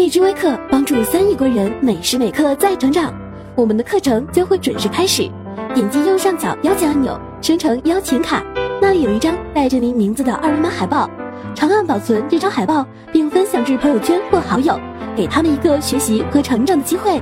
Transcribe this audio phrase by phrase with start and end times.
[0.00, 3.12] 荔枝微课帮助三亿国人每时每刻在成长。
[3.54, 5.30] 我们的课程将会准时开始，
[5.74, 8.42] 点击右上角邀请按钮，生成邀请卡，
[8.80, 11.06] 那里有一张带着您名字的二维码海报，
[11.54, 14.80] 长按保存这张海报，并分享至朋友圈或好友，
[15.14, 17.20] 给他们一个学习和成长的机会。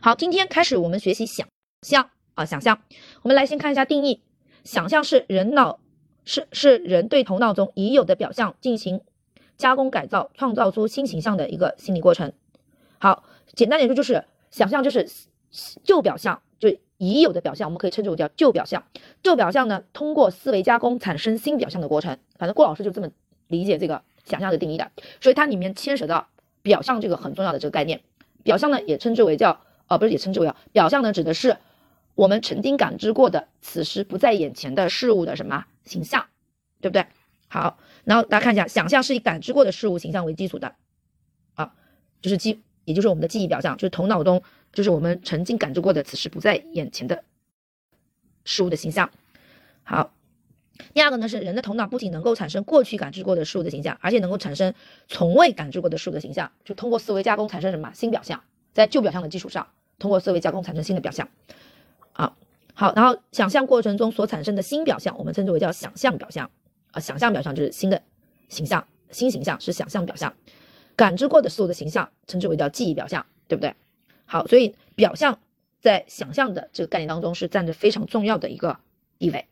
[0.00, 1.44] 好，今天开始我们学习想
[1.84, 2.78] 象啊，想象。
[3.22, 4.20] 我们来先看一下定义，
[4.62, 5.80] 想象是人脑
[6.24, 9.00] 是是人对头脑中已有的表象进行
[9.62, 12.32] 加工改造，创造出新形象的一个心理过程。
[12.98, 13.22] 好，
[13.54, 15.08] 简单点说就是想象就是
[15.84, 18.82] 旧表象，就已有的表象，我们可以称之为叫旧表象。
[19.22, 22.18] 旧表象呢，通过思维加工产生新表象的过程。
[22.38, 23.08] 反正郭老师就这么
[23.46, 24.90] 理解这个想象的定义的，
[25.20, 26.26] 所以它里面牵扯到
[26.62, 28.00] 表象这个很重要的这个概念。
[28.42, 29.60] 表象呢，也称之为叫。
[29.88, 31.54] 哦，不是，也称之为啊，表象呢，指的是
[32.14, 36.24] 我们曾经感知过的，此时不在眼前的事物的什么形象，
[36.80, 37.04] 对不对？
[37.52, 40.74] 好，然后大家看一下，想象是以感知过的事物形象为基础的，
[41.52, 41.74] 啊，
[42.22, 47.22] 就是记，也就是我们的记忆表象，就是头脑中，就是我们曾经感知过的，此时不在眼前的
[48.46, 49.10] 事物的形象。
[49.82, 50.14] 好，
[50.94, 54.72] 第二个呢是人的头脑不仅能够产生过去感知过的事物的形象，而且能够产生
[55.06, 59.66] 从未感知过的事物的形象，就通过思维加工产生什么新表象，在旧表象的基础上。
[59.98, 61.28] 通过思维加工产生新的表象，
[62.14, 62.34] 啊，
[62.72, 66.50] 好，然后想象过程中所产生的新表象，我们称之为叫想象表象，
[66.92, 68.00] 啊，想象表象就是新的
[68.48, 70.32] 形象，新形象是想象表象，
[70.94, 73.74] 感知过的事物的形象称之为叫记忆表象，对不对？
[74.24, 75.40] 好，所以表象
[75.80, 78.78] 在想象的这个概念当中是占着非常重要的一个
[79.18, 79.46] 地位。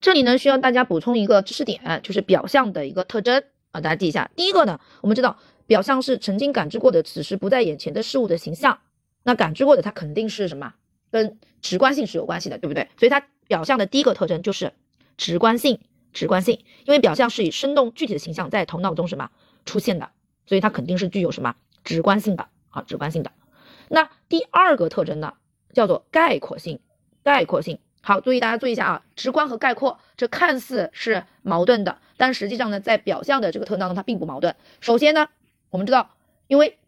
[0.00, 4.30] 这里呢需要大家补充一个知识点，就是表象的一个特征啊，大家记一下。
[4.34, 8.78] 第一个呢，我们知道表象是曾经感知过的，此时不在眼前的事物的形象。
[9.24, 10.74] 那感知过的它肯定是什么？
[11.12, 12.88] 跟直观性是有关系的，对不对？
[12.98, 14.72] 所以它表象的第一个特征就是
[15.16, 15.78] 直观性，
[16.12, 19.30] 直观性，因为表象是以生动具体的形象在头脑中什么
[19.64, 20.10] 出现的，
[20.46, 23.32] 所以它肯定是具有什么直观性的啊，直观性的。
[23.88, 25.34] 那第二个特征呢，
[25.72, 26.80] 叫做概括性，
[27.22, 27.78] 概括性。
[28.00, 34.56] 好，注意大家注意一下啊，直观和概括这看似是矛盾的，但实际上呢，在表象的这个特征当中它并不矛盾。
[34.80, 35.28] 首先呢，
[35.70, 36.10] 我们知道，
[36.48, 36.78] 因为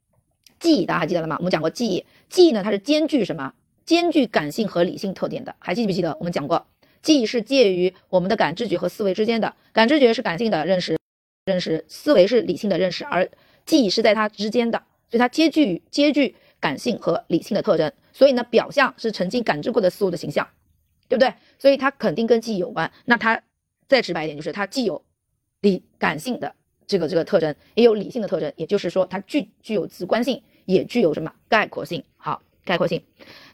[0.59, 1.37] 记忆大家还记得了吗？
[1.39, 2.05] 我们讲过记忆。
[2.29, 3.55] 记忆呢，它是兼具什么？
[3.85, 6.17] 兼具感性和理性特点的，还记不记得？
[6.19, 6.67] 我们讲过，
[7.05, 10.99] 记忆是介于我们的感知觉和思维之间的，感知觉是感性的认识，
[11.45, 13.31] 认识思维是理性的认识，而
[13.67, 17.93] 记忆是在它之间的，所以它兼具兼具感性和理性的特征。
[18.13, 20.49] 所以呢，表象是曾经感知过的事物的形象，
[21.07, 21.35] 对不对？
[21.59, 22.91] 所以它肯定跟记忆有关。
[23.05, 23.41] 那它
[23.87, 25.05] 再直白一点，就是它既有
[25.61, 26.55] 理感性的
[26.87, 30.43] 这个这个特征，也有理性的特征，也就是说，它具具有直观性。
[30.67, 32.03] 也具有什么概括性？
[32.17, 33.05] 好，概括性。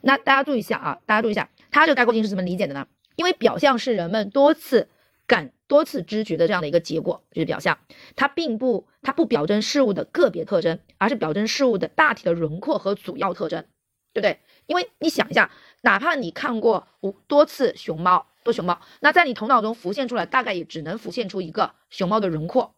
[0.01, 2.87] 那大家注意一下啊，大家注意一下，它这个概括性是怎么理解的呢？
[3.21, 4.89] 因为表象是人们多次
[5.27, 7.79] 感、多次知觉的这样的一个结果，就是表象，
[8.17, 13.67] 它并不，它不表征事物的个别特征，而是表征事物的大体的轮廓和主要特征，
[14.15, 14.41] 对不对？
[14.65, 15.51] 因为你想一下，
[15.83, 22.75] 哪怕你看过无多次熊猫，多熊猫，那在你头脑中浮现出来，大概也只能浮现出一个熊猫的轮廓，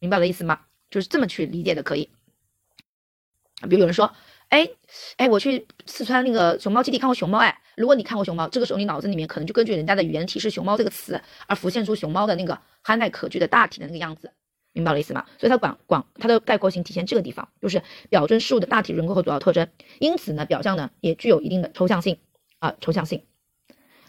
[0.00, 0.66] 明白我的意思吗？
[0.90, 2.10] 就是这么去理解的，可以。
[3.62, 4.12] 比如有人说，
[4.48, 4.68] 哎，
[5.16, 14.32] 哎，我去四川那个熊猫基地看过熊猫，哎，如果你看过熊猫，这个时候你脑子里面可能就根据人家的语言提示“熊猫”这个词而浮现出熊猫的那个憨态可掬的大体的那个样子，
[14.72, 15.26] 明白了意思吗？
[15.38, 22.18] 所以它广广它的概括性体现这个地方，就是表征事物的大体轮廓和主要特征，因此呢，表象呢也具有一定的抽象性
[22.58, 23.22] 啊，抽象性。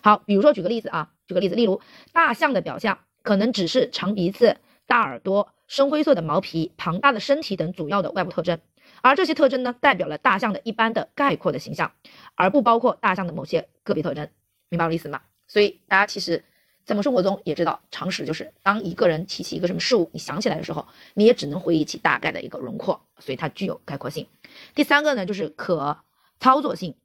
[0.01, 1.81] 好，比如说举个例子啊，举个例子，例如
[2.13, 4.55] 大象的表象可能只是长鼻子、
[4.87, 8.57] 大耳朵、深灰色的毛皮、庞大的身体等主要的外部特征。
[9.01, 11.91] 而这些特征呢，代表了大象的一般的概括的形象，
[12.35, 14.29] 而不包括大象的某些个别特征，
[14.69, 15.21] 明白我的意思吗？
[15.47, 16.43] 所以大家其实，
[16.85, 24.27] 在我们生活中也知道，常识就是当一个人提起一个什么事物，你想起来的时候，你也只能回忆起大概的一个轮廓，所以它具有概括性。
[24.75, 25.97] 第三个呢，就是可
[26.39, 26.95] 操作性。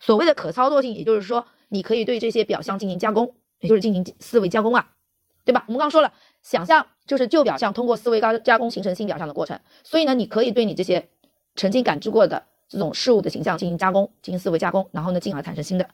[0.00, 4.92] 所谓的可操作性，也就是说，你可以对这些表象进行加工，也就是进行思维加工啊，
[5.44, 5.64] 对吧？
[5.68, 6.12] 我们刚刚说了。
[6.42, 11.08] 想象就是旧表象通过思维高加工形成新表象的过程，所以呢，你可以对你这些
[11.56, 15.88] 曾经感知过的这种事物的形象进行加工，进行思维加工，然后呢，进而产生新的。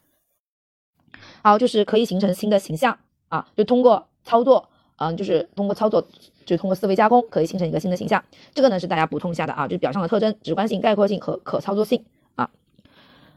[1.42, 6.06] 好，就是可以形成新的形象啊，就通过操作，嗯，就是通过操作，
[6.44, 8.22] 就通过思维加工，可以形成一个新的形象。
[8.52, 12.04] 这个呢是大家补充一下的啊，就表象的特征、直观性、概括性和可操作性
[12.34, 12.50] 啊。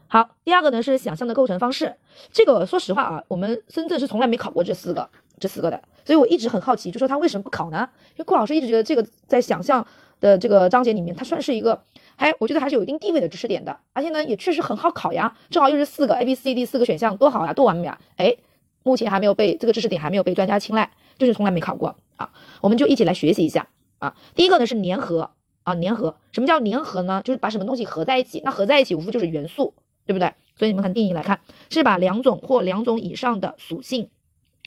[0.08, 1.96] 好，第二个呢是想象的构成方式，
[2.32, 5.08] 这个说实话啊，我们深圳是从来没考过这四个。
[5.42, 7.88] 这四个的，所以我一直很好奇，就说他为什么不考呢？
[8.14, 9.84] 因为顾老师一直觉得这个在想象
[10.20, 11.82] 的这个章节里面，它算是一个，
[12.14, 17.98] 还我觉得还是有一定地位的知识点的，而且呢也确实很好考呀，正好又是四个 A B C D 四个选项，多好呀，多完美啊！
[18.16, 18.36] 哎，
[18.84, 22.30] 目前还没有被这个知识点还没有被专家青睐，就是从来没考过啊，
[22.60, 23.66] 我们就一起来学习一下
[23.98, 24.14] 啊。
[24.36, 25.30] 第一个呢是粘合
[25.64, 26.14] 啊，粘合。
[26.30, 27.20] 什么叫粘合呢？
[27.24, 28.40] 就是把什么东西合在一起。
[28.44, 29.74] 那合在一起无非就是元素，
[30.06, 30.32] 对不对？
[30.54, 31.40] 所以你们看定义来看，
[31.70, 34.10] 是把两种或两种以上的属性、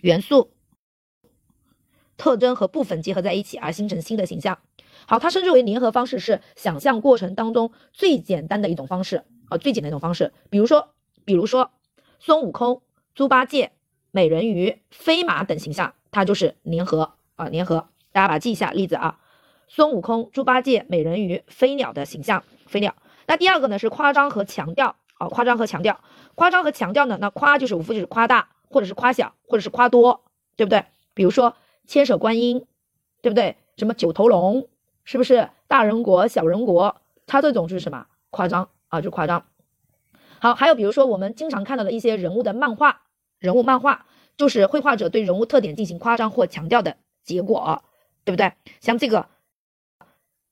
[0.02, 0.50] 元素、
[2.18, 4.58] 特征和部分结合在一起而形成新的形象。
[5.08, 10.34] 好，它称之为粘合方式，是想象过程当中最简单的一种方式啊，最简单一种方式。
[10.50, 10.90] 比如说，
[11.26, 11.72] 比如说
[12.20, 12.82] 孙悟空、
[13.14, 13.74] 猪八戒、
[14.12, 17.90] 美人鱼、飞马等形象，它就是粘合啊，粘合。
[18.12, 19.20] 大家把它记一下例子啊，
[19.68, 22.96] 孙悟空、猪八戒、美人鱼、飞鸟的形象，飞鸟。
[23.28, 26.00] 那第二个呢是夸张和强调啊，夸张和强调，
[26.34, 30.24] 夸张和强调呢，那夸就是无非就是夸大，或者是夸小，或者是夸多，
[30.56, 30.86] 对不对？
[31.14, 31.56] 比如说
[31.88, 32.66] 千手观音，
[33.22, 33.58] 对不对？
[33.78, 34.68] 什么九头龙。
[35.08, 36.96] 是不是大人国小人国？
[37.28, 39.02] 它这种是什么夸张啊？
[39.02, 39.46] 就夸张。
[40.40, 43.04] 好，还有比如说我们经常看到的一些人物的漫画，
[43.38, 47.84] 人物漫画就是绘画者对人物特点进行夸张或强调的结果，
[48.24, 48.54] 对不对？
[48.82, 49.28] 像这个，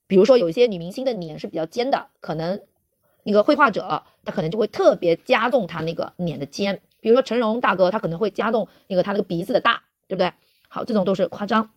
[0.05, 2.61] 比如说有一些女明星的脸是比较尖的，可能
[3.23, 6.79] 那个绘画者他可能就会特别加重他那个脸的尖。
[6.99, 10.31] 比如说成龙大哥，他可能会加重那个他那个鼻子的大，对不对？
[10.73, 11.69] 好，这种都是夸张。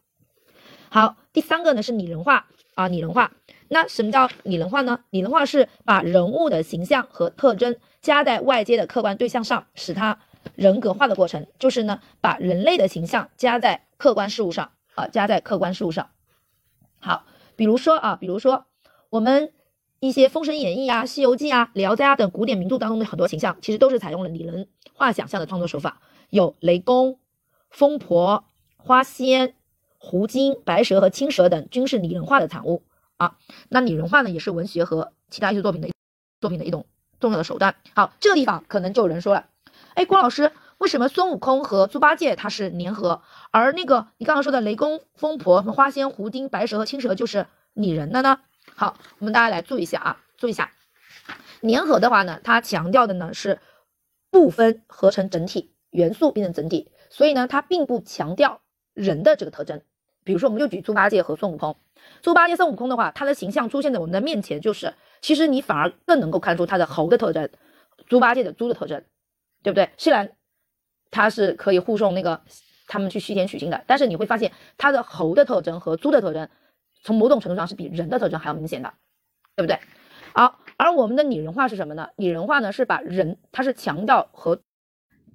[0.88, 2.46] 好，第三个呢是拟人化。
[2.76, 3.32] 啊，拟人化，
[3.69, 5.00] 那什么叫拟人化呢？
[5.08, 10.19] 拟人化是把人物的形象和特征加在外界的客观对象上，使它
[10.54, 16.10] 人格化的过程，就是呢，把人类的形象加在客观事物上啊，加在客观事物上。
[17.00, 17.25] 好，
[17.56, 18.66] 比如说啊，比如说
[19.08, 19.54] 我们
[20.00, 27.19] 一些《封神演义》啊、《西游记》啊、《聊斋》啊等古典名著当中的很多形象，其实都是采用了拟人化想象的创作手法，有雷公、
[27.70, 28.44] 疯婆、
[28.87, 29.55] 花仙。
[29.99, 32.85] 狐精、白蛇和青蛇等均是拟人化的产物
[33.17, 33.38] 啊。
[33.69, 35.88] 那拟人化呢，也是文学和其他艺术作品的
[36.41, 36.87] 作品的一种
[37.19, 37.75] 重要的手段。
[37.94, 39.47] 好，这个地方可能就有人说了，
[39.94, 48.39] 哎，郭老师，为什么孙悟空和猪八戒他是粘合，而那个你刚刚说的雷公、疯婆、花仙、狐精、白蛇和青蛇就是拟人的呢？
[48.77, 50.71] 好，我们大家来注意一下啊，注意一下，
[51.62, 53.59] 粘合的话呢，它强调的呢是
[54.31, 58.61] 部分合成整体，元素变成整体，所以呢，它并不强调
[58.96, 59.81] 人的这个特征。
[60.25, 61.76] 比如说，我们就举猪八戒和孙悟空。
[62.20, 67.48] 猪八戒、孙悟空的话，他的形象出现在我们的面前，就是其实你反而更能够看出他的猴的特征，
[68.08, 69.04] 猪八戒的猪的特征，
[69.62, 69.88] 对不对？
[69.96, 70.32] 虽然
[71.12, 72.40] 他是可以护送那个
[72.88, 76.48] 他们去西天取经的，但是你会发现他的猴的特征和猪的特征，
[77.02, 78.93] 从某种程度上是比人的特征还要明显的，
[79.54, 79.78] 对不对？
[80.34, 82.08] 好，而我们的拟人化是什么呢？
[82.16, 84.60] 拟人化呢是把人，它是强调和。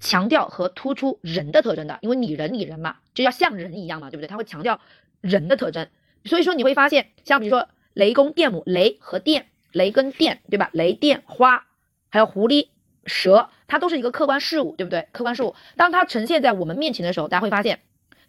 [0.01, 4.27] 强调和突出人的特征的，因为拟人拟人嘛，就要像人一样嘛，对不对？
[4.27, 4.81] 他会强调
[5.21, 5.88] 人的特征，
[6.25, 10.69] 所以说你会发现，像比如说雷公电母，雷和电，雷跟电，对吧？
[10.74, 11.68] 雷电花，
[12.09, 12.68] 还有狐狸、
[13.06, 15.07] 蛇，它都是一个客观事物，对不对？
[15.12, 17.81] 客观事物，当它呈现在我们面前的时候，大家会发现，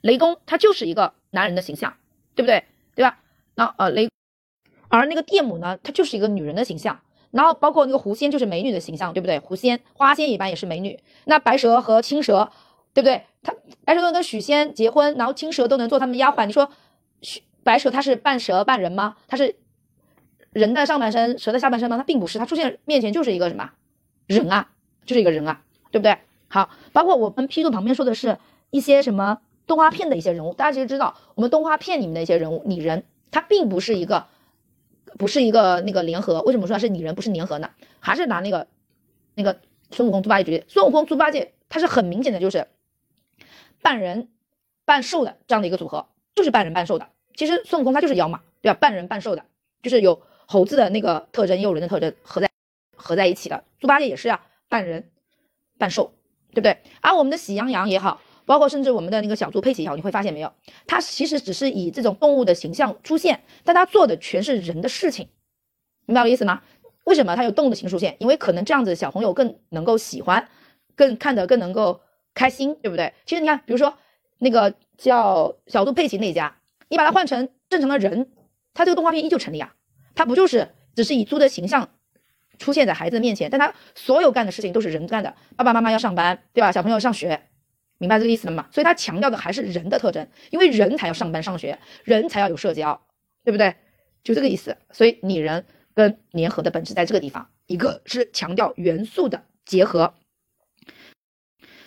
[0.03, 1.97] 雷公他就是一个男人的形象，
[2.35, 2.65] 对不对？
[2.95, 3.19] 对吧？
[3.55, 4.11] 那呃雷，
[4.89, 7.01] 而那个电母呢，它就是一个女人的形象。
[7.33, 9.39] 然后包括那个狐仙就是美女的形象，对不对？
[9.39, 11.01] 狐仙、花仙一般也是美女。
[11.25, 12.53] 那白蛇和青蛇，
[12.95, 13.25] 对不对？
[13.43, 13.53] 他
[13.85, 16.47] 白蛇都能跟许仙结婚，然后青蛇都能做他们丫鬟。
[16.47, 16.71] 你说，
[17.23, 19.17] 许白蛇她是半蛇半人吗？
[19.27, 19.57] 她是
[20.53, 21.97] 人的上半身，蛇的下半身吗？
[21.97, 23.71] 她并不是，她出现面前就是一个什么
[24.27, 24.69] 人啊，
[25.07, 26.19] 就是一个人啊，对不对？
[26.49, 28.37] 好，包括我们批注旁边说的是
[28.71, 34.27] 一些什么动画片的一些人物，大家其实知道，我们动画片里面的一些人物拟人，他并不是一个。
[35.19, 37.71] 不是一个那个联合，为什么说它是拟人不是联合呢？
[38.01, 38.67] 还是拿那个
[39.35, 40.65] 那个孙悟空、猪八戒举例。
[40.69, 42.69] 孙悟空、猪八戒，他是很明显的就是
[43.81, 44.29] 半人
[44.85, 47.09] 半兽的这样的一个组合，就是半人半兽的。
[47.35, 48.79] 其实孙悟空他就是妖嘛，对吧？
[48.81, 49.45] 半人半兽的，
[49.83, 52.51] 就是有猴子的那个特征，也有人的特征合在
[52.97, 53.65] 合在一起的。
[53.79, 55.11] 猪八戒也是啊，半人
[55.79, 56.13] 半兽，
[56.51, 56.79] 对不对？
[57.01, 58.21] 而我们的喜羊羊也好。
[58.45, 60.53] 包括甚至我们的那个小猪佩奇也好，你会发现没有，
[60.87, 65.29] 它其实只是以这种动物的形象出现，但它做的全是人的事情，
[66.07, 66.63] 明白我意思吗？
[67.05, 68.17] 为什么它有动物的形出现？
[68.19, 70.49] 因为可能这样子小朋友更能够喜欢，
[70.95, 72.01] 更看得更能够
[72.35, 73.13] 开心，对不对？
[73.27, 73.93] 其实你看，比如说
[74.39, 76.57] 那个叫小猪佩奇那家，
[76.89, 78.31] 你把它换成正常的人，
[78.75, 79.75] 它这个动画片依旧成立啊，
[80.15, 81.89] 它不就是只是以猪的形象
[82.59, 86.71] 出现在孩子面前，但它所有干的事情都是人干的，爸爸妈妈要上班，对吧？
[86.71, 87.49] 小朋友上学。
[88.03, 88.67] 明白这个意思了吗？
[88.73, 93.01] 所以他强调的还是人的特征，因为人才要上班上学，人才要有社交，
[93.45, 93.77] 对不对？
[94.25, 94.77] 就这个意思。
[94.91, 100.15] 所以拟人跟粘合的本质在这个地方，一个是强调元素的结合，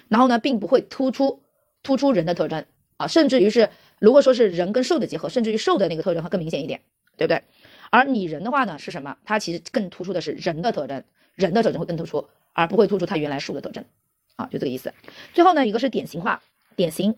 [0.07, 1.43] 然后呢，并不会突出
[1.83, 3.69] 突出人的特征啊，甚至于是
[3.99, 6.79] 如果说是人跟兽的结合，甚至于兽的那个特征会更明显一点，
[7.17, 7.43] 对不对？
[7.91, 9.17] 而拟人的话呢，是什么？
[9.25, 11.03] 它其实更突出的是人的特征，
[11.33, 13.83] 人的特征会更突出，而不会突出它原来树的特征。
[14.35, 14.93] 啊，就这个意思。
[15.33, 16.41] 最后呢，一个是典型化，
[16.75, 17.15] 典型。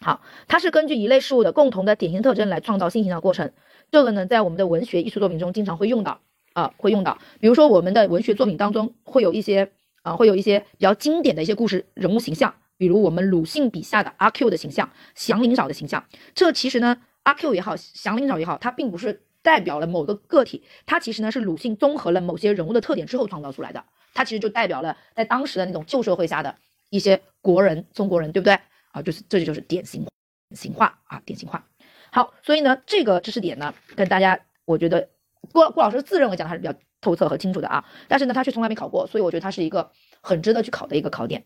[0.00, 3.52] 好，它是根据一类事物的共同的典型特征来创造新形象的过程。
[3.90, 6.20] 这个呢，在我们的文学艺术作品中经常会用到
[6.54, 7.18] 啊，会用到。
[7.38, 9.70] 比如说我们的文学作品当中会有一些
[10.02, 16.04] 啊，会有一些比较经典的一些故事人物形象，比如我们鲁迅笔下的阿 Q 的形象、祥林嫂的形象。
[16.34, 23.84] 这其实呢，阿 Q 也好，祥林嫂也好，它并不是代表了某个个体，它其实呢是鲁迅综合了某些人物的特点之后创造出来的。
[24.14, 26.54] 它其实就代表了在当时的那种旧社会下的
[26.90, 28.58] 一些国人、中国人，对不对？
[28.92, 30.06] 啊，就是这就是典型
[30.48, 31.66] 典型化啊，典型化。
[32.10, 35.08] 好，所以呢，这个知识点呢，跟大家，我觉得
[35.50, 41.42] 郭郭老师自认为讲的还是比较透彻和清楚的啊，但是呢，他却从来没考过，所以我觉得它是一个很值得去考的一个考点。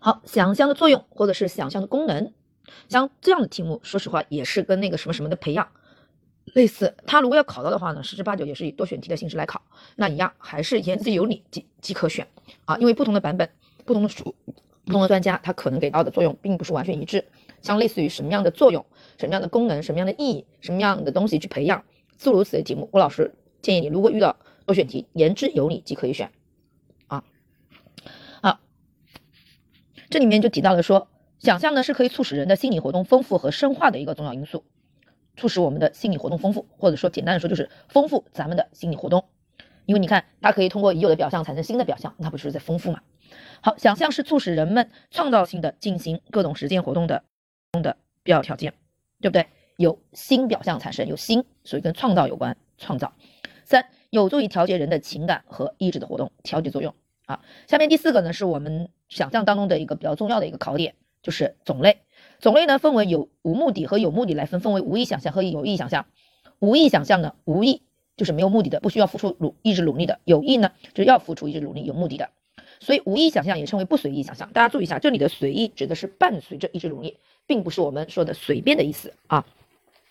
[0.00, 2.32] 好，想象的作用或者是想象的功能，
[2.88, 5.68] 像这样的题目，说实话也是跟那个什么什么的培养
[6.58, 6.92] 类似。
[7.06, 9.62] 他如果要考到的话呢，十之八九也是以多选题的形式来考，
[9.94, 12.26] 那一样还是言之有理即即可选
[12.64, 13.48] 啊，因为不同的版本、
[13.84, 14.34] 不同的书。
[14.84, 17.22] 不同的专家，他可能给到的作用并不是完全一致。
[17.60, 18.86] 像类似于什么样的作用、
[19.18, 21.84] 什么样的功能、什么样的意义、什么样的东西去培养，
[22.16, 24.34] 诸如此类题目，郭老师建议你，如果遇到
[24.64, 26.32] 多选题，言之有理即可以选。
[27.06, 27.22] 啊，
[28.40, 28.60] 好，
[30.08, 34.64] 这里面就提到了说，想象呢是可以促使人的心理活动丰富和深化的一个重要因素，
[35.38, 39.24] 促使我们的心理活动丰富，或者说简单的说就是丰富咱们的心理活动。
[39.86, 43.00] 因为你看，它可以通过已有的表象产生新的表象，那不就是在丰富嘛？
[43.62, 47.24] 好，想象是促使人们创造性的进行各种实践活动的
[47.80, 48.74] 的必要条件，
[49.22, 49.46] 对不对？
[49.76, 52.56] 有新表象产生，有新，所以跟创造有关。
[52.80, 53.12] 创造
[53.64, 56.94] 三有助于调节人的情感和意志的活动，调节作用
[57.26, 57.40] 啊。
[57.66, 62.02] 下面第四个呢，是我们想象当中的一个比较重要的一个考点，就是种类。
[62.40, 66.06] 种类呢分为有无目的和有目的来分，分为无意想象和有意想象。
[66.60, 67.82] 无意想象呢，无意
[68.16, 72.30] 就是没有目的的，不需要付出努意志努力的；有意呢，就是要付出意志努力，有目的的。
[72.80, 77.16] 所以无意想象也称为不随意想象，大家注意一下，这里的随意指的是伴随着意志努力，
[77.46, 79.44] 并不是我们说的随便的意思啊。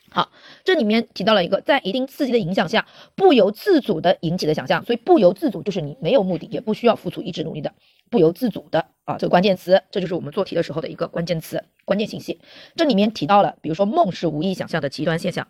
[0.10, 0.32] 好，
[0.64, 7.74] 这里面提到了一个在一定刺激的影响下不由自主的引起的想象，所以不由自主就是你没有目的，也不需要付出意志努力的，
[8.10, 12.40] 不由自主的啊，这个关键词，这就是我们做题的时候的一个关键词、关键信息。
[12.76, 15.48] 这里面提到了，比如说梦是无意想象的极端现象。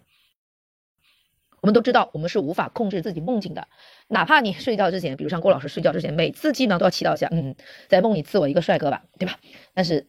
[1.60, 3.68] 我们都知道，我们是无法控制自己梦境的。
[4.08, 7.56] 哪怕你睡觉之前，比如像郭老师睡觉之前，每次基本上都要祈祷一下，嗯，
[7.90, 9.40] 在梦里赐我一个帅哥吧，对吧？
[9.74, 10.08] 但是，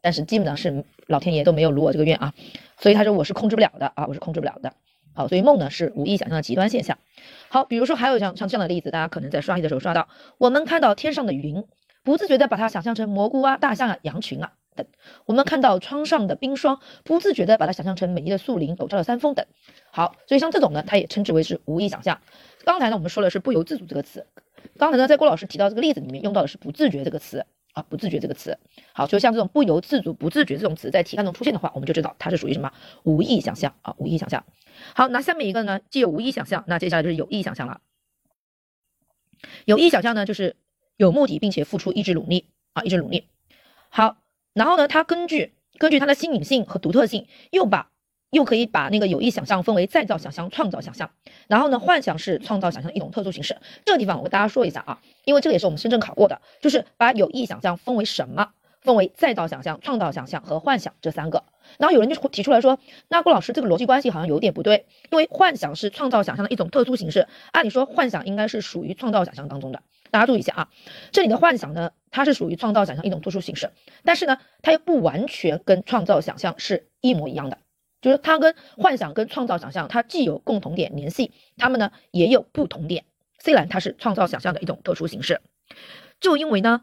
[0.00, 2.32] 但是基本上是老天爷都没有如我这个愿啊。
[2.78, 4.74] 所以他说我是控制不了的啊，我是控制不了的。
[5.14, 6.98] 好，所以梦呢是无意想象的极端现象。
[7.48, 11.64] 好，比如说还有像像这样的例子，大家可能在刷题的时候刷到，我们看到天上的云，
[12.02, 14.52] 不自觉的把它想象成蘑菇啊、大象啊、羊群啊。
[14.74, 14.86] 等，
[15.26, 19.44] 我们看到窗上的冰霜，不自觉的把它想象成美丽的树林、陡峭的山峰等。
[19.90, 22.18] 好，所以像这种呢，它也称之为是无意想象。
[22.64, 24.26] 刚才呢，我们说的是不由自主这个词。
[24.78, 28.58] 刚才呢，在郭老师提到这个例子里面用到的是不自觉这个词啊，不自觉这个词。
[28.92, 34.44] 好，就像这种不由自主、不自觉这种词在题干中出现的话，我们就知道它是属于什么无意想象啊，无意想象。
[34.94, 37.80] 好，那下面一个呢，既有无意想象，那接下来就是有意想象了。
[39.64, 40.56] 有意想象呢，就是
[40.96, 43.28] 有目的并且付出意志努力啊，意志努力。
[43.88, 44.18] 好。
[44.54, 47.90] 然后呢，它根据根据它的新颖性和独特性，又把
[48.32, 51.08] 又可以把那个有意想象分为再造想象、创造想象。
[51.46, 53.56] 然后呢，幻想是创造想象的一种特殊形式。
[53.84, 58.48] 这个地方我跟大家说一下啊，因为这个也是我们深圳考过的，就是把有意想象分为什么？
[58.80, 61.44] 分为再造想象、创造想象和幻想这三个。
[61.78, 69.80] 然后有人就提出来说，那郭老师这个逻辑关系好像有点不对，因为幻想是创造想象的一种特殊形式，按理说幻想应该是属于创造想象当中的。
[70.10, 70.68] 大家注意一下啊，
[71.12, 73.70] 这里的幻想呢，它是属于创造想象一种特殊形式，
[74.04, 77.58] 但是呢，它又不完全跟创造想象是一模一样的，
[78.02, 83.06] 就是它跟幻想跟创造想象，它既有共同点联系，它们呢也有不同点。
[83.38, 85.40] 虽然它是创造想象的一种特殊形式，
[86.20, 86.82] 就因为呢，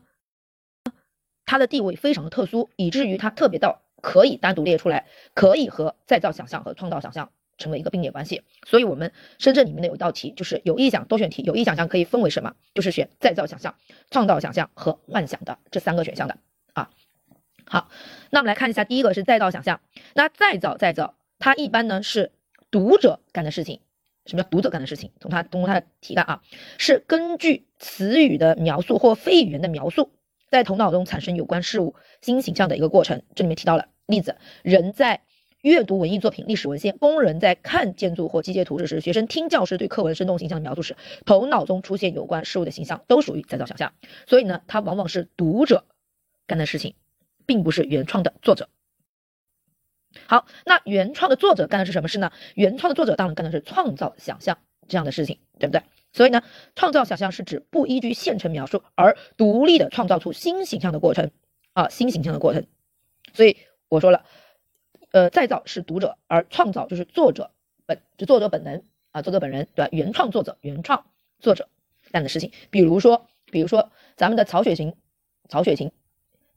[1.45, 7.31] 它的地位非常的特殊，以至于它特别到可以单独列出来，可以和再造想象和创造想象。
[7.59, 12.55] 成为一个并列关系，所以我们深圳里面的有一道题，就是有意想多选题，有意想象可以分为什么？
[12.73, 13.75] 就是选再造想象、
[14.09, 16.37] 创造想象和幻想的这三个选项的。
[17.69, 17.89] 好，
[18.31, 19.79] 那我们来看一下，第一个是再造想象。
[20.15, 22.31] 那再造再造，它一般呢是
[22.71, 23.79] 读者干的事情。
[24.25, 25.11] 什么叫读者干的事情？
[25.19, 26.41] 从它通过它的题干啊，
[26.77, 30.11] 是根据词语的描述或非语言的描述，
[30.49, 33.21] 在头脑中产生有关事物新形象的一个过程。
[33.35, 35.21] 这里面提到了例子，人在。
[35.61, 40.95] 阅读文艺作品、历史文献，工人在看建筑或机械图纸时，学生听教师对课文生动形象的描述时，
[41.25, 43.91] 头脑中出现有关事物的形象，都属于再造想象。
[44.25, 45.83] 所以呢，它往往是读者
[46.47, 46.95] 干的事情，
[47.49, 48.69] 并不是原创的作者。
[50.27, 52.31] 好，那原创的作者干的是什么事呢？
[52.53, 55.81] 原创的作者当然干的是创造想象这样的事情，对不对？
[56.13, 56.43] 所以呢，
[56.75, 61.31] 创造想象是指不依据现成描述而独立的创造出新形象的过程
[61.73, 62.67] 啊，新形象的过程。
[63.33, 63.57] 所以。
[63.91, 64.23] 我说了，
[65.13, 67.49] 呃，再造是读者，而创造就是作者
[67.87, 69.89] 本，就作者本能啊，作者本人对吧？
[69.91, 71.07] 原创作者，原创
[71.39, 71.67] 作者
[72.11, 72.51] 干的事情。
[72.69, 74.93] 比如说，比如说咱们的曹雪芹，
[75.47, 75.91] 曹雪芹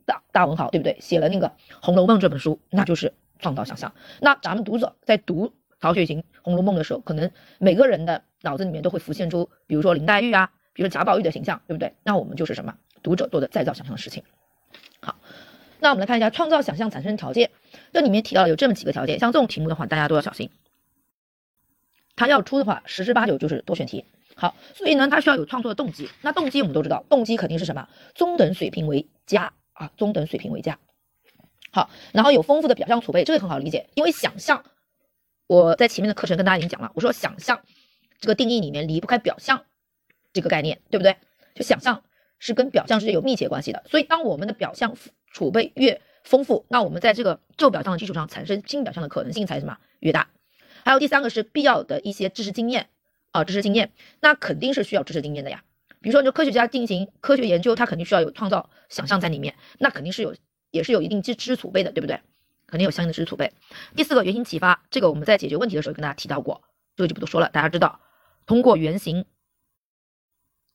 [0.07, 0.97] 大大文豪，对不对？
[1.01, 1.49] 写了那个
[1.81, 3.93] 《红楼梦》这本书，那就是创造想象。
[4.21, 11.95] 那咱们读者在读曹雪芹《红楼梦》的时候，可能每个人的脑子里面都会浮现出，比如说林黛玉啊，比如说贾宝玉的形象，对不对？
[12.03, 12.75] 那我们就是什么？
[13.03, 14.23] 读者做的再造想象的事情。
[15.01, 15.17] 好。
[15.81, 17.51] 那我们来看一下创造想象产生条件，
[17.93, 20.49] 这里面提到了有这么几个条件，像这种题目的话，大家都要小心。
[22.15, 24.05] 它要出的话，十之八九就是多选题。
[24.37, 26.09] 好，所以呢，它需要有创作的动机。
[26.21, 27.89] 那动机我们都知道，动机肯定是什么？
[28.15, 30.79] 中等水平为佳啊，中等水平为佳。
[31.71, 34.65] 好，然后有丰富的表象储备，这个很好理解，因为想象，
[35.47, 37.63] 我在前面的课程跟大家已经讲了，我说想象
[38.21, 39.65] 这个定义里面离不开表象
[40.33, 41.17] 这个概念，对不对？
[41.55, 42.05] 就想象
[42.39, 44.97] 是跟表象是有密切关系的，所以当我们的表象。
[45.35, 50.29] 储备越丰富，那我们在这个旧表象的基础上产生新表象的可能性才什么越大。
[50.85, 52.91] 还有第三个是必要的一些知识经验
[53.31, 55.65] 啊，知识经验，那肯定是需要知识经验的呀。
[56.03, 60.35] 比如说，你说科学家进行科学研究，他肯定需要有创造想象在里面，那肯定是有，
[60.71, 62.21] 也是有一定知知识储备的，对不对？
[62.67, 63.53] 肯定有相应的知识储备。
[63.95, 66.63] 第四个原型启发，这个我们在解决问题的时候跟大家提到过，
[66.97, 68.01] 这个就不多说了，大家知道，
[68.47, 69.25] 通过原型，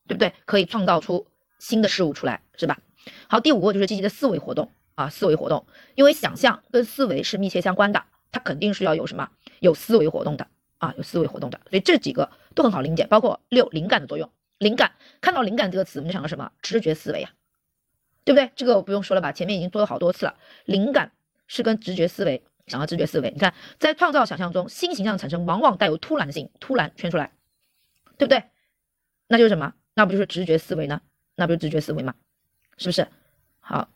[0.07, 0.33] 对不对？
[0.45, 1.27] 可以创造出
[1.59, 2.79] 新的事物出来，是吧？
[3.27, 5.65] 好，第五个就是积极的思维活动啊，思维活动，
[5.95, 9.29] 因为想象跟思维是密切相关的，它肯定是要有什么
[9.59, 13.07] 有思维活动的啊，有思维活动的，所以这几个都很好理解。
[13.07, 16.51] 包括六灵感的作用，灵感看到灵感这个词，我们就想到什么？
[16.61, 17.29] 直觉思维呀，
[18.23, 18.51] 对不对？
[18.55, 20.35] 这个我不用说了吧，前面已经说了好多次了。
[20.65, 21.11] 灵感
[21.47, 27.31] 是跟直觉思维，想到直觉思维，你看在创造想象中，新形象产生往往带有突然性，突然圈出来，
[28.17, 28.43] 对不对？
[29.27, 29.73] 那就是什么？
[29.93, 31.01] 那不就是直觉思维呢？
[31.35, 32.15] 那不是直觉思维吗？
[32.77, 33.07] 是不是？
[33.59, 33.89] 好，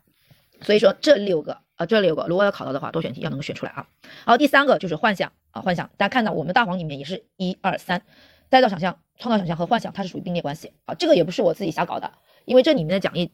[0.61, 3.87] 所以说这六个啊，这六个如果要考到的话，多选题要能够选出来啊。
[4.25, 8.03] 好，第三个就是幻想啊，幻想，大家看到我们大黄里面也是一二三，
[8.49, 10.95] 再造想象、创造想象和幻想，它是属于并列关系啊。
[10.95, 12.11] 这个也不是我自己瞎搞的，
[12.43, 13.31] 因为这里面的讲义，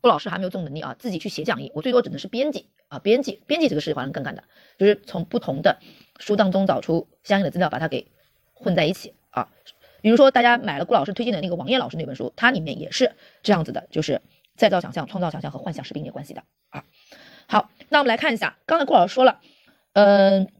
[0.00, 4.42] 顾老师还没有这种能力啊，自己去写讲义，我最多只能是编辑啊，编辑，编辑这个是华人更干的，
[4.78, 5.78] 就是从不同的
[6.18, 8.10] 书当中找出相应的资料，把它给
[8.54, 9.50] 混在一起啊。
[10.00, 13.14] 比如说，大家买了顾老师推荐的那个王艳老师那本书，它里面也是
[13.44, 14.20] 这样子的，就是
[14.56, 16.84] 再造想象、创造想象和幻想是并列关系的啊。
[17.46, 19.40] 好，那我们来看一下，刚才顾老师说了，
[19.92, 20.50] 嗯，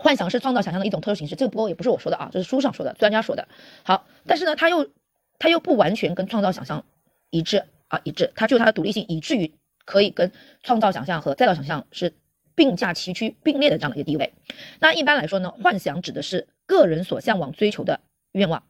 [0.00, 3.46] 幻想是创造想象的一种特殊形式，这个波也不是我说的啊，这是书上说的，专家说的。
[3.84, 4.90] 好，但是呢，它又
[5.38, 6.84] 它又不完全跟创造想象
[7.30, 10.32] 一致啊，一致，它具有它的独立性，以至于可以跟
[10.62, 12.14] 创造想象和再造想象是
[12.54, 14.32] 并驾齐驱、并列的这样的一个地位。
[14.80, 18.00] 那一般来说呢，幻想指的是个人所向往追求的
[18.32, 18.62] 愿望。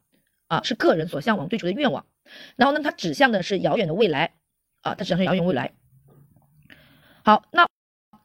[0.47, 2.05] 啊，是个人所向往追求的愿望，
[2.57, 4.33] 然后呢，它指向的是遥远的未来，
[4.81, 5.71] 啊，它指向是遥远未来。
[7.23, 7.69] 好，那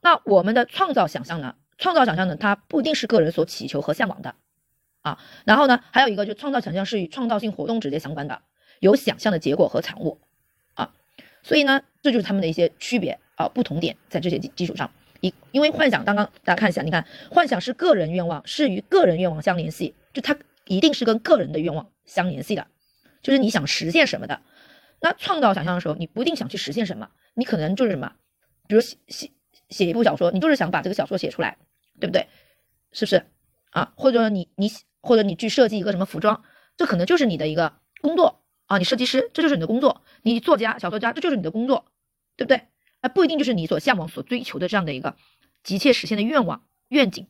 [0.00, 1.54] 那我们的创造想象呢？
[1.78, 4.34] 创造想象呢，它不一定是个人所祈求和向往的，
[5.02, 8.42] 啊，然后呢，还有一个就创造想象是与创造性活动直接相关的，
[8.80, 10.20] 有想象的结果和产物，
[10.74, 10.92] 啊，
[11.42, 20.36] 所以呢，这就是他们的一些区别啊，不同点在这些基基础上，一因为幻想，刚刚大家看一下，你看幻想是个人愿望，是与个人愿望相联系，就它
[20.66, 21.86] 一定是跟个人的愿望。
[22.06, 22.68] 相联系的，
[23.20, 24.40] 就是你想实现什么的。
[25.00, 28.12] 那创造想象的时候，你不一定想去实现什么，你可能就是什么，
[28.68, 29.32] 比如写写
[29.70, 31.56] 写一部小说，你就是想把这个小说写出来，
[32.00, 32.28] 对不对？
[32.92, 33.26] 是不是
[33.70, 33.92] 啊？
[33.96, 36.42] 或者你你或者你去设计一个什么服装，
[36.76, 38.78] 这可能就是你的一个工作啊。
[38.78, 41.86] 你设计师，这就是你的工作；你作家、小说家，这就是你的工作，
[42.36, 42.68] 对不对？
[43.00, 45.16] 啊，不一定就是你所向往、所追求的这样的一个
[45.62, 47.26] 急切实现的愿望、愿景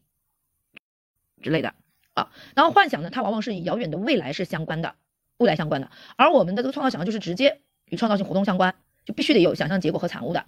[1.42, 1.74] 之类的。
[2.14, 4.94] 啊，然后幻想呢，它往往是与遥远的未来是相关的，
[5.37, 5.90] 未来相关的。
[6.16, 8.74] 而我们的这个创造想象就是直接与创造性活动相关，
[9.05, 10.46] 就必须得有想象结果和产物的。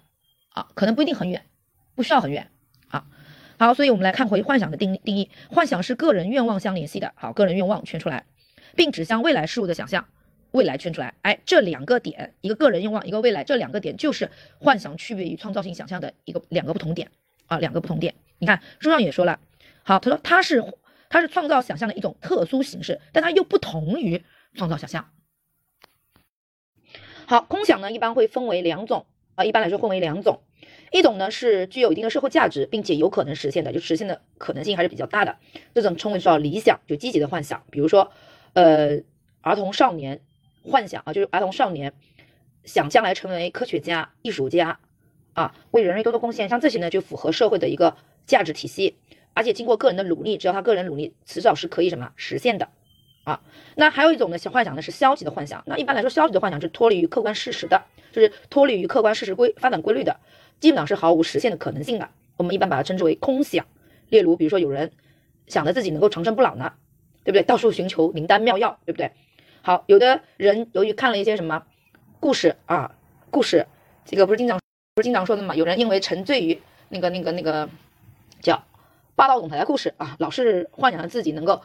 [0.49, 1.45] 啊，可能不一定很远，
[1.93, 2.49] 不需要很远。
[2.87, 3.05] 啊，
[3.59, 7.11] 好，所以我们来看回幻想的定定义，幻想是个人愿望相联系的。
[7.15, 8.25] 好，个人愿望圈出来，
[8.75, 10.07] 并指向未来事物的想象，
[10.51, 11.13] 未来圈出来。
[11.21, 17.11] 哎，这两个点，一个个人愿望，一个未来，这两个点就是幻想区别于创造性想象的一个两个不同点。
[17.47, 18.15] 啊，两个不同点。
[18.39, 19.39] 你看书上也说了，
[19.83, 20.63] 好，他说他是。
[21.11, 25.09] 它是创造想象的一种特殊形式，但它又不同于创造想象。
[27.25, 30.43] 好，空想呢一般会分为两种啊，一般来说分为两种，
[30.91, 35.37] 一种呢是具有一定的社会价值，并且有可能实现的，就实现的可能性还是比较大的，
[35.73, 37.63] 这种称为叫理想，就积极的幻想。
[37.69, 38.11] 比如说，
[38.53, 39.01] 呃，
[39.41, 40.21] 儿童少年
[40.63, 41.93] 幻想啊，就是儿童少年
[42.63, 44.79] 想将来成为科学家、艺术家
[45.33, 48.97] 啊，为人类多多贡献，像这些呢就符合社会的一个价值体系。
[49.35, 52.67] 而且经过个人的努力，只要他个人努力，迟早是可以什么实现的，
[53.29, 53.41] 啊。
[53.75, 55.63] 那还有一种呢，幻想呢是消极的幻想。
[55.65, 60.17] 那一般来说，消极的幻想是脱离于客观事实的，就是脱离于客观事实规发展规律的，
[60.59, 62.09] 基本上是毫无实现的可能性的。
[62.37, 63.65] 我们一般把它称之为空想。
[64.09, 64.91] 例如，比如说有人
[65.47, 66.73] 想着自己能够长生不老呢，
[67.23, 67.43] 对不对？
[67.43, 69.11] 到处寻求灵丹妙药，对不对？
[69.61, 71.63] 好，有的人由于看了一些什么
[72.19, 72.95] 故事啊，
[73.29, 73.67] 故事，
[74.05, 74.57] 这个不是经常
[74.95, 75.53] 不是经常说的嘛？
[75.53, 77.69] 有人因为沉醉于那个那个那个
[78.41, 78.63] 叫
[79.15, 81.61] 霸道总裁的故事啊，老是幻想着自己能够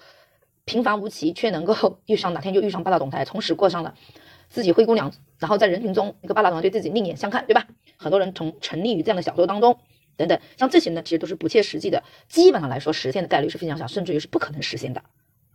[0.65, 3.95] 平凡无奇，却能够 遇上哪天就遇上霸道总裁，从此过上了
[4.49, 7.67] 自己灰姑娘，然后在人群中那个霸道总裁对自己另眼相看，对吧？
[7.97, 9.79] 很多人从沉溺于这样的小说当中，
[10.17, 15.03] 等等，像这些呢，其实都是不切实际的，基本上来说实现的概率是非常小，甚至于是不可能实现的。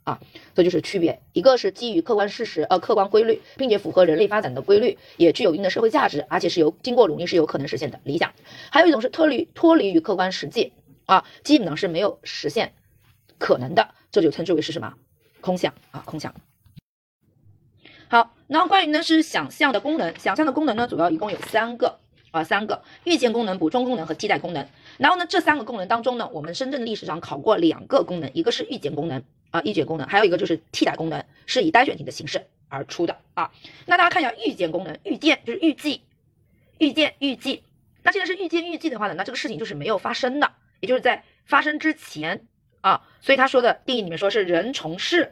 [0.05, 0.19] 啊，
[0.55, 8.33] 这就是区别，一个是基于客观事实，呃，客观规律，并且符合人类发展的规律，也具有一定的社会价值，而且是由经过努力是有可能实现的理想。
[8.71, 10.73] 还有一种是脱离脱离于客观实际，
[11.05, 12.73] 啊，基本上是没有实现
[13.37, 14.93] 可能的，这就称之为是什么？
[15.41, 16.33] 空想啊，空想。
[18.09, 21.99] 好，然后关于呢是想象的功能，想象的功能呢主要一共有三个
[22.31, 24.67] 啊，三个预见功能、补充功能和替代功能。
[24.97, 29.23] 然后呢这三个功能当中呢，我们深圳历史上考过两个功能，一个是预见功能。
[29.51, 33.51] 啊，预见功能还有一个就是替代功能，是以单选题的形式而出的啊。
[33.87, 36.03] 那大家看一下预见功能，预见就是预计，
[36.77, 37.63] 预见预计。
[38.03, 42.45] 那既然是预见预计的话呢，那这个事情就是没有发生的，也就是在发生之前
[42.81, 43.05] 啊。
[43.21, 45.31] 所以他说的定义里面说是人从事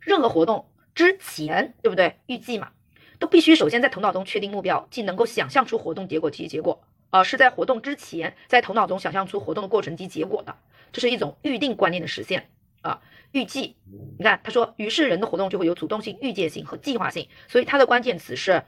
[0.00, 2.16] 任何活动之前，对不对？
[2.26, 2.72] 预计嘛，
[3.18, 10.56] 都必须首先在头脑中确定目标，即能够想象出活动结果及结果啊，是在活动之前在头脑中想象出活动的过程及结果的，
[10.92, 12.50] 这是一种预定观念的实现
[12.82, 13.02] 啊。
[13.32, 13.76] 预计，
[14.18, 18.64] 你看他说，于是人的活动就会有主动性、预见性和计划性，所以它的关键词是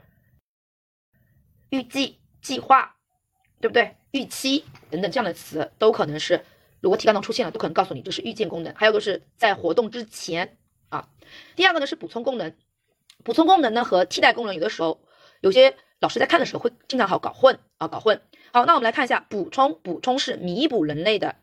[1.69, 2.95] 预计、计划，
[3.59, 3.97] 对不对？
[4.11, 6.45] 预期等等这样的词都可能是，
[6.83, 8.75] 如果题干中出现了，都可能告诉你这是预见功能。
[8.75, 10.57] 还有就是在活动之前
[10.89, 11.07] 啊。
[11.55, 12.53] 第二个呢是补充功能，
[13.23, 14.99] 补充功能呢和替代功能有的时候
[15.39, 18.21] 有些老师在看的时候会经常好搞混啊，搞混。
[18.51, 21.37] 好，那我们来看一下补充，补充是弥补人类的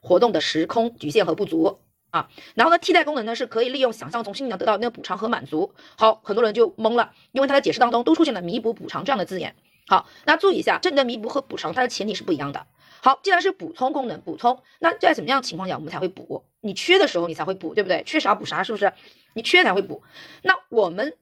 [0.00, 1.80] 活动的时空局限和不足。
[2.10, 5.72] 啊，然后呢，替代功能呢是可以利用想象从心理上得到那个补偿和满足。
[5.96, 9.56] 好，很多人就懵了，因为它的解释当中都出现了弥补、补偿这样的字眼。
[9.86, 12.66] 好，那注意一下，这里的弥补和补偿它的前提是不一样的。
[13.04, 16.44] 好，既然是补充功能，补充，那在什么样情况下我们才会补？
[16.60, 18.04] 你缺的时候你才会补，对不对？
[18.06, 18.92] 缺啥补啥，是不是？
[19.34, 20.04] 你缺才会补。
[20.42, 21.16] 那我们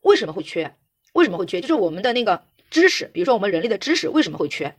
[0.00, 0.74] 为什么会缺？
[1.12, 1.60] 为什么会缺？
[1.60, 4.74] 就是我们的那个知识，比如说我们人类的知识为什么会缺？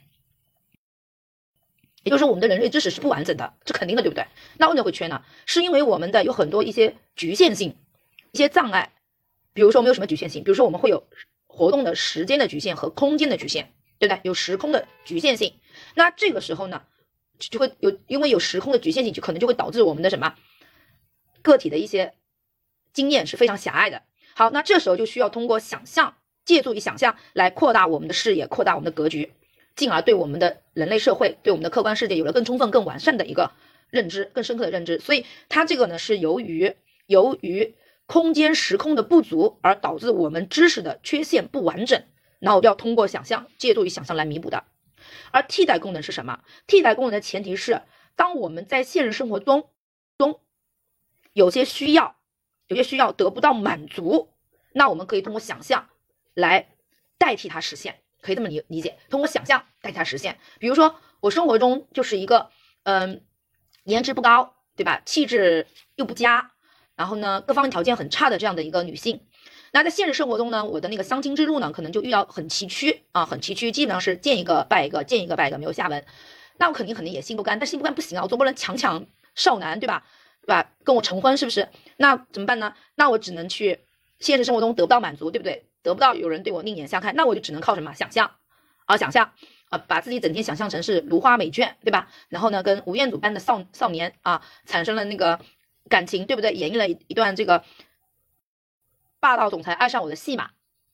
[2.03, 4.27] 也就是说，我们的人类知识是不完整的，这肯定的，对不对？
[4.57, 5.23] 那为什么会缺呢？
[5.45, 7.77] 是因为我们的有很多一些局限性、
[8.33, 8.91] 一些障碍。
[9.53, 10.43] 比如说，我们有什么局限性？
[10.43, 11.07] 比如说，我们会有
[11.47, 14.19] 活动的时间的局限和空间的局限，对不对？
[14.23, 15.53] 有时空的局限性。
[15.93, 16.81] 那这个时候呢，
[17.37, 20.35] 就会有因为有时空的局限性，就可能就会导致我们的什么
[21.41, 22.13] 个体的一些
[22.93, 24.01] 经验是非常狭隘的。
[24.33, 29.31] 好，那这时候就需要通过想象，借助于想象来扩大我们的视野，扩大我们的格局。
[29.75, 33.51] 进而对我们的人类社会、对我们的客观世界有了更充分、更完善的一个
[33.89, 34.99] 认知、更深刻的认知。
[34.99, 36.73] 所以它这个呢是由于
[37.07, 42.01] 由于空间时空的不足而导致我们知识的缺陷不完整，
[42.39, 44.63] 然后要通过想象，借助于想象来弥补的。
[45.31, 46.43] 而替代功能是什么？
[46.67, 47.81] 替代功能的前提是，
[48.15, 49.69] 当我们在现实生活中
[50.17, 50.39] 中
[51.33, 52.15] 有些需要、
[52.67, 54.29] 有些需要得不到满足，
[54.73, 55.89] 那我们可以通过想象
[56.33, 56.69] 来
[57.17, 58.01] 代替它实现。
[58.21, 60.39] 可以这么理理解，通过想象代替它实现。
[60.57, 62.49] 比如说，我生活中就是一个，
[62.81, 63.23] 嗯，
[63.83, 65.03] 颜值不高，对吧？
[65.05, 66.51] 气质又不佳，
[66.95, 69.21] 然后呢，各方面条件很差的这样的一个女性。
[69.75, 76.01] 那在现实生活中呢，我的那个相亲之路呢，可能就遇到很崎岖啊，很崎岖，基本上是见一个拜一个，见一个拜一个，没有下文。
[76.57, 80.05] 那我肯定肯定也心不甘，但心不甘不行啊，我总不能强抢少男，对吧？
[80.43, 80.71] 对吧？
[80.85, 81.67] 跟我成婚是不是？
[81.97, 82.73] 那怎么办呢？
[82.95, 83.81] 那我只能去
[84.21, 85.65] 现实生活中得不到满足，对不对？
[85.83, 88.31] 得不到有人对我另眼相看，那我就只能靠什么想象
[88.85, 88.95] 啊？
[88.95, 89.29] 想象
[89.67, 92.07] 啊，把自己整天想象成是如花美眷，对吧？
[92.29, 95.37] 然后呢，跟吴彦祖般的少少年啊，产生了那个
[95.89, 96.53] 感情，对不对？
[96.53, 97.61] 演绎了一段这个
[99.19, 100.49] 霸道总裁爱上我的戏码，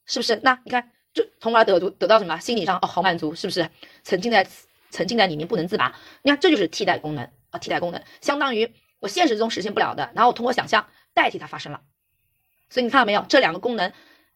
[0.05, 0.39] 是不是？
[0.43, 2.39] 那你看，就从而得得到什么？
[2.39, 3.69] 心理上哦，好满足，是不是？
[4.03, 4.47] 沉浸在
[4.91, 5.95] 沉浸在里面不能自拔。
[6.21, 11.81] 你看，这就是替代功能啊，替代功能相当于我现实中实现不了的，然后我通过想象代替它发生了。
[12.69, 13.25] 所以你看到没有？
[13.27, 13.91] 这两个功能。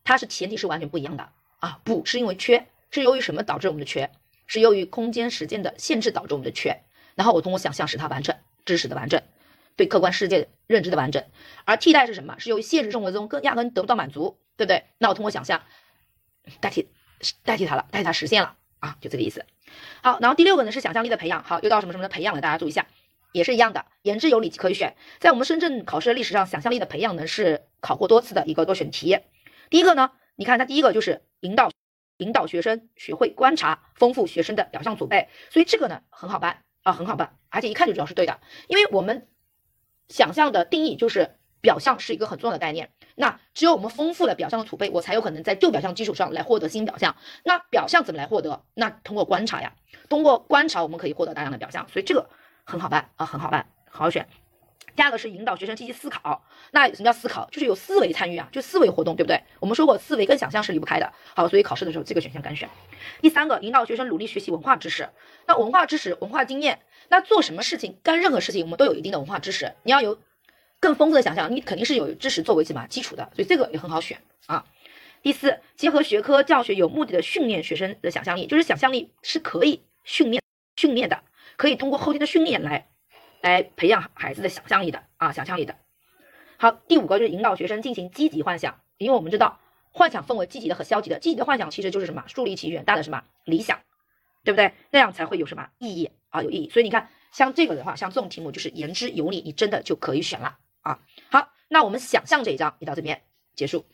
[0.08, 4.12] 它是前提是完全不一样的啊，补是因为缺，是由于什么导致我们的缺？
[4.46, 6.80] 是由于空间时间的限制导致我们的缺。
[7.16, 9.20] 然后我通过想象使它完整，知识的完整，
[9.76, 11.24] 对客观世界认知的完整。
[11.66, 12.38] 而替代是什么？
[12.40, 14.86] 是由于现实生活中更压根得不到满足，对不对？
[14.98, 15.64] 那我通过想象
[16.60, 16.90] 代替
[17.44, 19.46] 代替它了，代替它实现了啊，就这个意思。
[20.02, 21.44] 好，然后第六个呢是想象力的培养。
[21.44, 22.86] 好，又到什么什么的培养了，大家注意一下。
[23.32, 24.96] 也是一样的，言之有理可以选。
[25.20, 29.20] 在我们深圳考试的历史上，想象力的培养呢是考过多次的一个多选题。
[29.70, 31.70] 第一个呢，你看它第一个就是引导
[32.16, 39.28] 引导学生学会观察，丰富学生的表象储备，所以这个呢很好办啊，很好办，而且一看就知道是对的，因为我们
[40.08, 42.92] 想象的定义就是表象是一个很重要的概念。
[43.16, 47.16] 那只有我们丰富了表象的储备，我才有可能在旧表象基础上来获得新表象。
[47.44, 48.64] 那表象怎么来获得？
[48.74, 49.74] 那通过观察呀，
[50.10, 52.30] 通过观察我们可以获得大量的表象，所以这个
[52.64, 54.28] 很好办啊，很好办，好好选。
[54.96, 56.44] 第二个是引导学生积极思考。
[56.72, 57.48] 那什么叫思考？
[57.52, 59.42] 就是有思维参与啊，就思维活动，对不对？
[59.60, 61.12] 我们说过，思维跟想象是离不开的。
[61.36, 62.70] 好，所以考试的时候这个选项敢选。
[63.22, 65.10] 第三个，引导学生努力学习文化知识。
[65.46, 66.80] 那文化知识、文化经验，
[67.10, 69.74] 那做什么事情、干任何事情，我们都有一定的文化知识。
[69.84, 70.18] 你要有。
[70.78, 74.64] 更丰富的想象，你肯定是有知识作为什么基础的，所以这个也很好选啊。
[75.24, 80.44] 第四，结合学科教学有目的的训练学生的想象力，就是想象力是可以训练
[80.76, 81.24] 训练的，
[81.56, 82.88] 可以通过后天的训练来
[83.46, 85.78] 来培养孩子的想象力的啊，想象力的。
[86.58, 89.60] 好，第五个就是引导学生进行积极幻想，因为我们知道
[89.92, 93.80] 幻想分为积极的和消极的，积极的幻想其实就是什么树立起远大的什么理想，
[94.44, 94.74] 对不对？
[94.90, 96.70] 那样才会有什么意义啊，有意义。
[96.72, 100.58] 所以你看，像这个的话，像这种题目就是言之有理，你真的就可以选了。
[100.82, 103.22] 啊，好，那我们想象这一章也到这边
[103.54, 103.86] 结束。